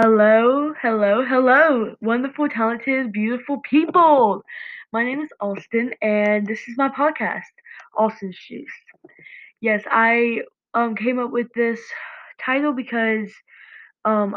Hello, 0.00 0.72
hello, 0.80 1.24
hello, 1.24 1.94
wonderful, 2.00 2.48
talented, 2.48 3.12
beautiful 3.12 3.60
people. 3.60 4.42
My 4.92 5.04
name 5.04 5.20
is 5.20 5.30
Austin, 5.40 5.92
and 6.02 6.46
this 6.46 6.66
is 6.68 6.76
my 6.76 6.88
podcast, 6.88 7.52
Austin's 7.96 8.36
Juice. 8.38 8.72
Yes, 9.60 9.82
I 9.90 10.42
um 10.74 10.94
came 10.96 11.18
up 11.18 11.30
with 11.30 11.52
this 11.54 11.80
title 12.40 12.72
because 12.72 13.30
um 14.04 14.36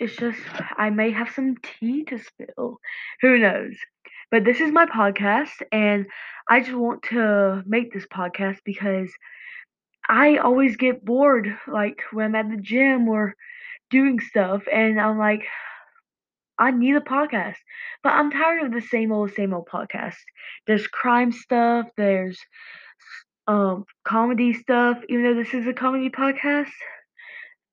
it's 0.00 0.16
just 0.16 0.40
I 0.76 0.90
may 0.90 1.10
have 1.12 1.30
some 1.30 1.56
tea 1.58 2.04
to 2.04 2.18
spill. 2.18 2.78
Who 3.22 3.38
knows? 3.38 3.76
But 4.30 4.44
this 4.44 4.60
is 4.60 4.72
my 4.72 4.86
podcast, 4.86 5.62
and 5.72 6.06
I 6.48 6.60
just 6.60 6.76
want 6.76 7.02
to 7.10 7.62
make 7.66 7.92
this 7.92 8.06
podcast 8.06 8.58
because 8.64 9.10
I 10.08 10.38
always 10.38 10.76
get 10.76 11.04
bored, 11.04 11.56
like 11.66 12.02
when 12.12 12.34
I'm 12.34 12.50
at 12.52 12.56
the 12.56 12.62
gym 12.62 13.08
or 13.08 13.34
doing 13.90 14.20
stuff, 14.20 14.62
and 14.72 15.00
I'm 15.00 15.18
like, 15.18 15.44
I 16.58 16.70
need 16.70 16.96
a 16.96 17.00
podcast. 17.00 17.56
But 18.02 18.10
I'm 18.14 18.30
tired 18.30 18.64
of 18.64 18.72
the 18.72 18.80
same 18.80 19.12
old, 19.12 19.32
same 19.34 19.54
old 19.54 19.68
podcast. 19.68 20.16
There's 20.66 20.86
crime 20.86 21.32
stuff, 21.32 21.86
there's 21.96 22.38
um 23.46 23.84
comedy 24.04 24.52
stuff, 24.52 24.98
even 25.08 25.24
though 25.24 25.34
this 25.42 25.54
is 25.54 25.66
a 25.66 25.72
comedy 25.72 26.10
podcast. 26.10 26.70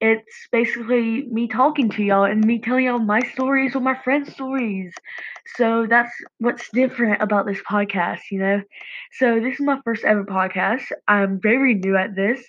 It's 0.00 0.48
basically 0.52 1.26
me 1.28 1.48
talking 1.48 1.88
to 1.90 2.02
y'all 2.02 2.24
and 2.24 2.44
me 2.44 2.58
telling 2.58 2.84
y'all 2.84 2.98
my 2.98 3.20
stories 3.32 3.74
or 3.74 3.80
my 3.80 3.94
friends' 4.04 4.32
stories. 4.32 4.92
So 5.56 5.86
that's 5.88 6.12
what's 6.38 6.68
different 6.70 7.22
about 7.22 7.46
this 7.46 7.60
podcast, 7.62 8.20
you 8.30 8.38
know? 8.38 8.62
So 9.12 9.40
this 9.40 9.54
is 9.54 9.60
my 9.60 9.80
first 9.84 10.04
ever 10.04 10.24
podcast. 10.24 10.82
I'm 11.08 11.40
very 11.40 11.74
new 11.74 11.96
at 11.96 12.14
this. 12.14 12.44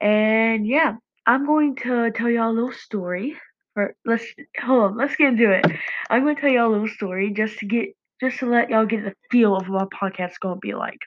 And 0.00 0.66
yeah, 0.66 0.94
I'm 1.28 1.44
going 1.44 1.76
to 1.84 2.10
tell 2.10 2.30
y'all 2.30 2.50
a 2.50 2.52
little 2.52 2.72
story. 2.72 3.36
For 3.74 3.94
let's 4.06 4.24
hold 4.62 4.82
on, 4.92 4.96
let's 4.96 5.14
get 5.14 5.28
into 5.28 5.52
it. 5.52 5.66
I'm 6.08 6.24
gonna 6.24 6.40
tell 6.40 6.50
y'all 6.50 6.70
a 6.70 6.72
little 6.72 6.88
story 6.88 7.30
just 7.30 7.58
to 7.58 7.66
get 7.66 7.90
just 8.18 8.38
to 8.38 8.46
let 8.46 8.70
y'all 8.70 8.86
get 8.86 9.04
the 9.04 9.14
feel 9.30 9.54
of 9.54 9.68
what 9.68 9.90
my 9.92 10.08
podcast's 10.08 10.38
gonna 10.38 10.56
be 10.56 10.74
like. 10.74 10.98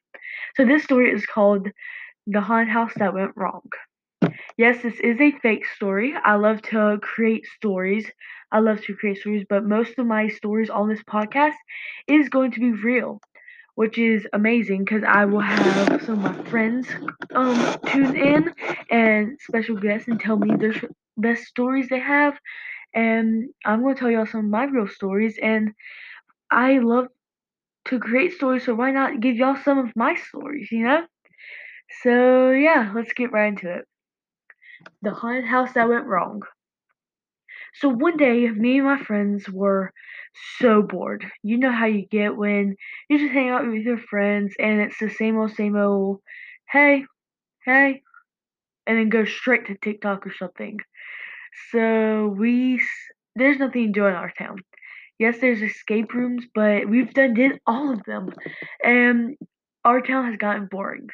So 0.56 0.64
this 0.64 0.84
story 0.84 1.12
is 1.12 1.26
called 1.26 1.70
The 2.28 2.40
Haunted 2.40 2.72
House 2.72 2.94
That 2.98 3.16
Went 3.16 3.32
Wrong. 3.36 3.68
Yes, 4.58 4.84
this 4.84 5.00
is 5.00 5.20
a 5.20 5.32
fake 5.40 5.66
story. 5.76 6.14
I 6.24 6.36
love 6.36 6.62
to 6.74 7.00
create 7.02 7.48
stories. 7.56 8.06
I 8.52 8.60
love 8.60 8.80
to 8.84 8.96
create 8.96 9.18
stories, 9.18 9.46
but 9.50 9.66
most 9.66 9.98
of 9.98 10.06
my 10.06 10.28
stories 10.28 10.70
on 10.70 10.88
this 10.88 11.02
podcast 11.04 11.56
is 12.08 12.30
going 12.30 12.52
to 12.52 12.60
be 12.60 12.72
real, 12.72 13.20
which 13.76 13.98
is 13.98 14.28
amazing 14.34 14.80
because 14.86 15.04
I 15.08 15.26
will 15.26 15.40
have 15.42 16.02
some 16.04 16.26
of 16.26 16.38
my 16.38 16.44
friends 16.50 16.88
um 17.36 17.78
tune 17.86 18.16
in 18.16 18.54
and 18.90 19.38
special 19.42 19.76
guests 19.76 20.08
and 20.08 20.20
tell 20.20 20.38
me 20.38 20.56
their 20.56 20.74
best 21.18 21.44
stories 21.46 21.90
they 21.90 22.00
have, 22.00 22.38
and 22.94 23.50
I'm 23.66 23.82
going 23.82 23.96
to 23.96 24.00
tell 24.00 24.12
y'all 24.12 24.26
some 24.26 24.46
of 24.46 24.52
my 24.52 24.66
real 24.66 24.88
stories. 24.88 25.38
And 25.42 25.72
I 26.52 26.80
love 26.80 27.08
to 27.86 28.00
create 28.00 28.34
stories, 28.34 28.66
so 28.66 28.76
why 28.76 28.92
not 28.92 29.20
give 29.22 29.36
y'all 29.36 29.58
some 29.64 29.80
of 29.80 29.96
my 29.96 30.16
stories, 30.16 30.72
you 30.72 30.84
know? 30.84 31.06
So 32.04 32.52
yeah, 32.52 32.92
let's 32.96 33.14
get 33.14 33.32
right 33.32 33.48
into 33.48 33.72
it. 33.72 33.86
The 35.02 35.12
haunted 35.12 35.46
house 35.46 35.74
that 35.74 35.90
went 35.90 36.06
wrong. 36.06 36.42
So 37.74 37.90
one 37.90 38.18
day, 38.18 38.50
me 38.50 38.78
and 38.78 38.86
my 38.88 38.98
friends 39.04 39.50
were 39.50 39.92
so 40.60 40.82
bored. 40.82 41.26
You 41.44 41.58
know 41.58 41.72
how 41.72 41.86
you 41.86 42.06
get 42.06 42.36
when 42.36 42.76
you 43.10 43.18
just 43.20 43.34
hang 43.34 43.50
out 43.50 43.66
with 43.68 43.84
your 43.84 43.98
friends 43.98 44.54
and 44.60 44.82
it's 44.82 45.00
the 45.00 45.10
same 45.10 45.38
old, 45.38 45.54
same 45.56 45.76
old, 45.76 46.20
hey, 46.70 47.06
hey, 47.66 48.02
and 48.88 48.98
then 48.98 49.10
go 49.10 49.26
straight 49.26 49.68
to 49.68 49.76
TikTok 49.78 50.28
or 50.28 50.34
something. 50.34 50.80
So 51.72 52.28
we, 52.38 52.82
there's 53.36 53.60
nothing 53.60 53.88
to 53.88 54.00
do 54.00 54.06
in 54.08 54.14
our 54.14 54.32
town. 54.38 54.58
Yes, 55.20 55.40
there's 55.40 55.62
escape 55.62 56.14
rooms, 56.14 56.46
but 56.56 56.90
we've 56.90 57.14
done 57.14 57.34
did 57.36 57.60
all 57.68 57.94
of 57.94 58.04
them, 58.06 58.34
and 58.84 59.36
our 59.86 60.02
town 60.02 60.26
has 60.26 60.38
gotten 60.38 60.68
boring. 60.72 61.08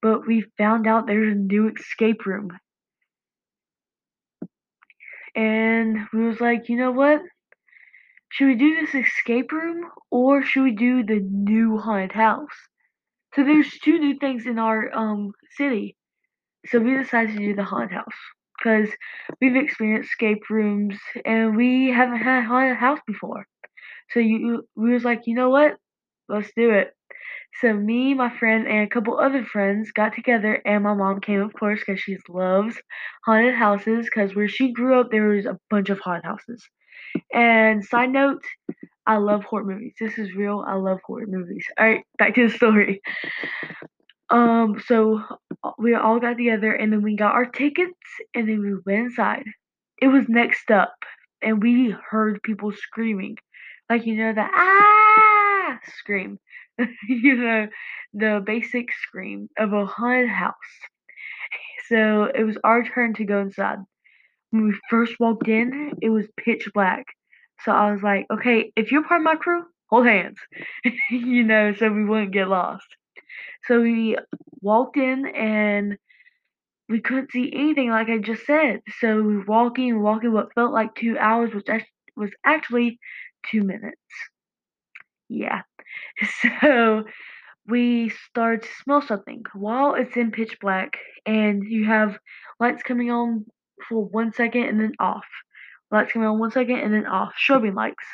But 0.00 0.26
we 0.26 0.46
found 0.58 0.86
out 0.86 1.06
there's 1.06 1.32
a 1.32 1.38
new 1.38 1.68
escape 1.68 2.26
room 2.26 2.50
and 5.34 5.98
we 6.12 6.26
was 6.26 6.40
like, 6.40 6.68
you 6.68 6.76
know 6.76 6.92
what? 6.92 7.22
Should 8.30 8.46
we 8.48 8.54
do 8.56 8.74
this 8.74 8.94
escape 8.94 9.50
room 9.52 9.90
or 10.10 10.42
should 10.42 10.64
we 10.64 10.72
do 10.72 11.02
the 11.04 11.20
new 11.20 11.78
haunted 11.78 12.12
house? 12.12 12.68
So 13.34 13.44
there's 13.44 13.78
two 13.78 13.98
new 13.98 14.18
things 14.18 14.46
in 14.46 14.58
our 14.58 14.92
um 14.94 15.32
city. 15.56 15.96
So 16.66 16.78
we 16.80 16.94
decided 16.96 17.32
to 17.36 17.38
do 17.38 17.54
the 17.54 17.64
haunted 17.64 17.92
house 17.92 18.18
because 18.58 18.90
we've 19.40 19.56
experienced 19.56 20.10
escape 20.10 20.48
rooms 20.50 20.96
and 21.24 21.56
we 21.56 21.90
haven't 21.90 22.18
had 22.18 22.44
haunted 22.44 22.76
house 22.76 23.00
before. 23.06 23.46
So 24.10 24.20
you 24.20 24.68
we 24.76 24.92
was 24.92 25.04
like, 25.04 25.22
you 25.26 25.34
know 25.34 25.50
what? 25.50 25.76
Let's 26.28 26.50
do 26.56 26.70
it. 26.70 26.92
So 27.60 27.72
me, 27.72 28.14
my 28.14 28.36
friend, 28.36 28.66
and 28.66 28.80
a 28.80 28.88
couple 28.88 29.18
other 29.18 29.44
friends 29.44 29.92
got 29.92 30.14
together, 30.14 30.60
and 30.66 30.82
my 30.82 30.94
mom 30.94 31.20
came, 31.20 31.40
of 31.40 31.52
course, 31.52 31.80
because 31.80 32.00
she 32.00 32.18
loves 32.28 32.76
haunted 33.24 33.54
houses. 33.54 34.06
Because 34.06 34.34
where 34.34 34.48
she 34.48 34.72
grew 34.72 34.98
up, 34.98 35.10
there 35.10 35.28
was 35.28 35.46
a 35.46 35.58
bunch 35.70 35.88
of 35.90 36.00
haunted 36.00 36.24
houses. 36.24 36.62
And 37.32 37.84
side 37.84 38.10
note, 38.10 38.42
I 39.06 39.18
love 39.18 39.44
horror 39.44 39.64
movies. 39.64 39.94
This 40.00 40.18
is 40.18 40.34
real. 40.34 40.64
I 40.66 40.74
love 40.74 40.98
horror 41.06 41.26
movies. 41.28 41.64
All 41.78 41.86
right, 41.86 42.04
back 42.18 42.34
to 42.34 42.48
the 42.48 42.54
story. 42.54 43.00
Um, 44.30 44.82
so 44.86 45.22
we 45.78 45.94
all 45.94 46.18
got 46.18 46.36
together, 46.36 46.72
and 46.72 46.92
then 46.92 47.02
we 47.02 47.16
got 47.16 47.34
our 47.34 47.46
tickets, 47.46 47.92
and 48.34 48.48
then 48.48 48.60
we 48.60 48.74
went 48.84 49.06
inside. 49.06 49.44
It 50.00 50.08
was 50.08 50.28
next 50.28 50.70
up, 50.70 50.94
and 51.40 51.62
we 51.62 51.94
heard 52.10 52.42
people 52.42 52.72
screaming, 52.72 53.36
like 53.88 54.06
you 54.06 54.16
know 54.16 54.32
the 54.32 54.42
ah 54.52 54.93
scream. 55.86 56.38
you 57.08 57.36
know, 57.36 57.68
the 58.12 58.42
basic 58.44 58.92
scream 58.92 59.48
of 59.58 59.72
a 59.72 59.86
haunted 59.86 60.28
house. 60.28 60.54
So 61.88 62.24
it 62.34 62.44
was 62.44 62.56
our 62.64 62.82
turn 62.82 63.14
to 63.14 63.24
go 63.24 63.40
inside. 63.40 63.78
When 64.50 64.66
we 64.66 64.74
first 64.90 65.14
walked 65.20 65.48
in, 65.48 65.94
it 66.02 66.10
was 66.10 66.28
pitch 66.36 66.70
black. 66.74 67.06
So 67.64 67.72
I 67.72 67.92
was 67.92 68.02
like, 68.02 68.26
okay, 68.32 68.72
if 68.76 68.92
you're 68.92 69.04
part 69.04 69.20
of 69.20 69.24
my 69.24 69.36
crew, 69.36 69.64
hold 69.90 70.06
hands, 70.06 70.38
you 71.10 71.44
know, 71.44 71.74
so 71.74 71.90
we 71.90 72.04
wouldn't 72.04 72.32
get 72.32 72.48
lost. 72.48 72.86
So 73.66 73.80
we 73.80 74.16
walked 74.62 74.96
in 74.96 75.26
and 75.26 75.98
we 76.88 77.00
couldn't 77.00 77.32
see 77.32 77.52
anything 77.54 77.90
like 77.90 78.08
I 78.08 78.18
just 78.18 78.46
said. 78.46 78.80
So 79.00 79.22
we 79.22 79.36
were 79.38 79.44
walking 79.46 79.90
and 79.90 80.02
walking 80.02 80.32
what 80.32 80.54
felt 80.54 80.72
like 80.72 80.94
two 80.94 81.18
hours, 81.18 81.54
which 81.54 81.66
was 82.16 82.30
actually 82.44 82.98
two 83.50 83.62
minutes. 83.62 84.00
Yeah. 85.28 85.62
So 86.62 87.04
we 87.66 88.10
start 88.10 88.62
to 88.62 88.68
smell 88.82 89.02
something 89.02 89.42
while 89.54 89.94
it's 89.94 90.16
in 90.16 90.30
pitch 90.30 90.58
black 90.60 90.98
and 91.24 91.64
you 91.64 91.86
have 91.86 92.18
lights 92.60 92.82
coming 92.82 93.10
on 93.10 93.46
for 93.88 94.04
one 94.04 94.32
second 94.32 94.64
and 94.64 94.80
then 94.80 94.92
off. 94.98 95.24
Lights 95.90 96.12
coming 96.12 96.28
on 96.28 96.38
one 96.38 96.50
second 96.50 96.78
and 96.78 96.92
then 96.92 97.06
off. 97.06 97.32
Strobing 97.34 97.74
lights. 97.74 98.04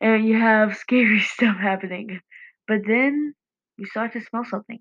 And 0.00 0.26
you 0.26 0.38
have 0.38 0.76
scary 0.84 1.20
stuff 1.20 1.56
happening. 1.56 2.20
But 2.66 2.80
then 2.86 3.34
you 3.76 3.86
start 3.86 4.12
to 4.14 4.22
smell 4.22 4.44
something. 4.44 4.80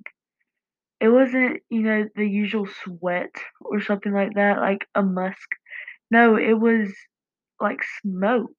It 1.00 1.10
wasn't, 1.10 1.62
you 1.70 1.82
know, 1.82 2.06
the 2.16 2.26
usual 2.26 2.66
sweat 2.84 3.36
or 3.60 3.82
something 3.82 4.14
like 4.14 4.36
that, 4.36 4.60
like 4.60 4.88
a 4.96 5.04
musk. 5.04 5.50
No, 6.10 6.38
it 6.38 6.54
was 6.54 6.94
like 7.60 7.82
smoke. 8.02 8.52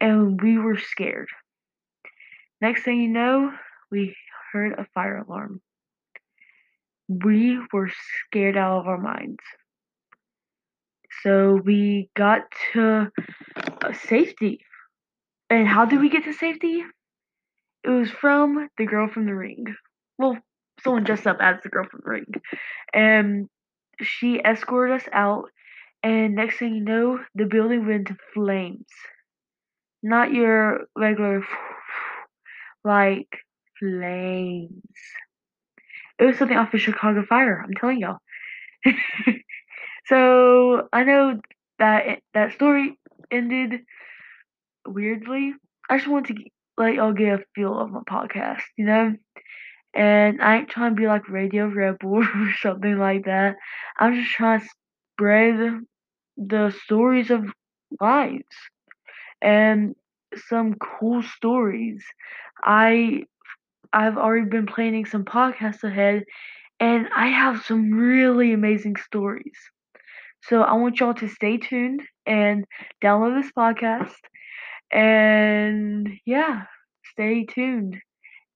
And 0.00 0.40
we 0.40 0.56
were 0.58 0.78
scared. 0.78 1.28
Next 2.60 2.84
thing 2.84 3.00
you 3.00 3.08
know, 3.08 3.52
we 3.90 4.16
heard 4.52 4.72
a 4.78 4.86
fire 4.94 5.18
alarm. 5.18 5.60
We 7.08 7.58
were 7.72 7.90
scared 8.26 8.56
out 8.56 8.80
of 8.80 8.86
our 8.86 8.98
minds. 8.98 9.42
So 11.22 11.60
we 11.64 12.10
got 12.16 12.42
to 12.72 13.10
uh, 13.56 13.92
safety. 13.92 14.60
And 15.50 15.68
how 15.68 15.84
did 15.84 16.00
we 16.00 16.08
get 16.08 16.24
to 16.24 16.32
safety? 16.32 16.82
It 17.84 17.90
was 17.90 18.10
from 18.10 18.68
the 18.78 18.86
girl 18.86 19.08
from 19.08 19.26
the 19.26 19.34
ring. 19.34 19.66
Well, 20.18 20.38
someone 20.82 21.04
dressed 21.04 21.26
up 21.26 21.38
as 21.40 21.56
the 21.62 21.68
girl 21.68 21.86
from 21.88 22.00
the 22.04 22.10
ring. 22.10 22.26
And 22.92 23.48
she 24.02 24.40
escorted 24.44 25.00
us 25.00 25.08
out. 25.12 25.50
And 26.02 26.34
next 26.34 26.58
thing 26.58 26.74
you 26.74 26.84
know, 26.84 27.20
the 27.34 27.44
building 27.44 27.86
went 27.86 28.08
into 28.08 28.16
flames. 28.34 28.86
Not 30.02 30.32
your 30.32 30.86
regular 30.96 31.42
like 32.86 33.38
flames. 33.78 34.82
It 36.18 36.24
was 36.24 36.38
something 36.38 36.56
off 36.56 36.72
of 36.72 36.80
Chicago 36.80 37.24
Fire. 37.28 37.62
I'm 37.62 37.74
telling 37.74 37.98
y'all. 38.00 38.18
so 40.06 40.88
I 40.92 41.04
know 41.04 41.40
that 41.78 42.20
that 42.32 42.52
story 42.52 42.98
ended 43.30 43.80
weirdly. 44.86 45.54
I 45.90 45.98
just 45.98 46.08
want 46.08 46.26
to 46.28 46.34
let 46.78 46.94
y'all 46.94 47.12
get 47.12 47.40
a 47.40 47.44
feel 47.54 47.78
of 47.78 47.90
my 47.90 48.00
podcast, 48.08 48.62
you 48.76 48.86
know. 48.86 49.14
And 49.94 50.42
I 50.42 50.58
ain't 50.58 50.68
trying 50.68 50.94
to 50.94 51.00
be 51.00 51.06
like 51.06 51.28
Radio 51.28 51.66
Rebel 51.66 52.16
or 52.18 52.52
something 52.60 52.98
like 52.98 53.24
that. 53.24 53.56
I'm 53.98 54.14
just 54.14 54.30
trying 54.32 54.60
to 54.60 54.66
spread 55.14 55.80
the 56.36 56.74
stories 56.84 57.30
of 57.30 57.46
lives 58.00 58.44
and 59.40 59.94
some 60.48 60.74
cool 60.74 61.22
stories. 61.22 62.04
I 62.64 63.24
I've 63.92 64.18
already 64.18 64.48
been 64.48 64.66
planning 64.66 65.06
some 65.06 65.24
podcasts 65.24 65.84
ahead 65.84 66.24
and 66.80 67.08
I 67.14 67.28
have 67.28 67.64
some 67.64 67.92
really 67.92 68.52
amazing 68.52 68.96
stories. 68.96 69.56
So 70.42 70.62
I 70.62 70.74
want 70.74 71.00
y'all 71.00 71.14
to 71.14 71.28
stay 71.28 71.56
tuned 71.56 72.02
and 72.26 72.64
download 73.02 73.40
this 73.40 73.52
podcast 73.56 74.14
and 74.92 76.08
yeah, 76.24 76.64
stay 77.12 77.44
tuned. 77.46 77.98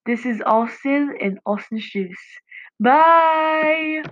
This 0.06 0.26
is 0.26 0.42
Austin 0.44 1.14
and 1.20 1.38
Austin 1.46 1.78
Juice. 1.78 2.18
Bye. 2.78 4.02